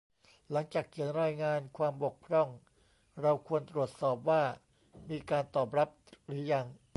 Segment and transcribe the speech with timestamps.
[0.51, 2.49] หลังจากเขียนรายงานความบกพร่อง
[3.21, 4.43] เราควรตรวจสอบว่า
[5.09, 5.89] มีการตอบรับ
[6.25, 6.65] หรือยัง